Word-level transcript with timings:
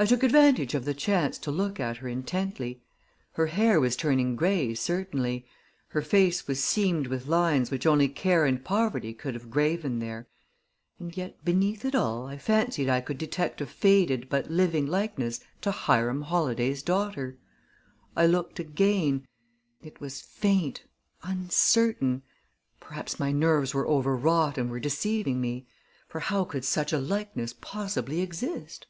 I 0.00 0.04
took 0.06 0.22
advantage 0.22 0.74
of 0.76 0.84
the 0.84 0.94
chance 0.94 1.36
to 1.38 1.50
look 1.50 1.80
at 1.80 1.96
her 1.96 2.06
intently. 2.06 2.84
Her 3.32 3.46
hair 3.48 3.80
was 3.80 3.96
turning 3.96 4.36
gray, 4.36 4.72
certainly; 4.74 5.48
her 5.88 6.02
face 6.02 6.46
was 6.46 6.62
seamed 6.62 7.08
with 7.08 7.26
lines 7.26 7.72
which 7.72 7.84
only 7.84 8.06
care 8.06 8.44
and 8.46 8.62
poverty 8.64 9.12
could 9.12 9.34
have 9.34 9.50
graven 9.50 9.98
there; 9.98 10.28
and 11.00 11.16
yet, 11.16 11.44
beneath 11.44 11.84
it 11.84 11.96
all, 11.96 12.28
I 12.28 12.38
fancied 12.38 12.88
I 12.88 13.00
could 13.00 13.18
detect 13.18 13.60
a 13.60 13.66
faded 13.66 14.28
but 14.28 14.48
living 14.48 14.86
likeness 14.86 15.40
to 15.62 15.72
Hiram 15.72 16.22
Holladay's 16.22 16.84
daughter. 16.84 17.36
I 18.14 18.26
looked 18.26 18.60
again 18.60 19.26
it 19.82 20.00
was 20.00 20.20
faint, 20.20 20.84
uncertain 21.24 22.22
perhaps 22.78 23.18
my 23.18 23.32
nerves 23.32 23.74
were 23.74 23.88
overwrought 23.88 24.56
and 24.56 24.70
were 24.70 24.78
deceiving 24.78 25.40
me. 25.40 25.66
For 26.06 26.20
how 26.20 26.44
could 26.44 26.64
such 26.64 26.92
a 26.92 27.00
likeness 27.00 27.52
possibly 27.60 28.20
exist? 28.20 28.86